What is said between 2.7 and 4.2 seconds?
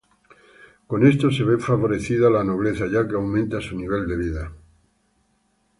ya que aumenta su nivel de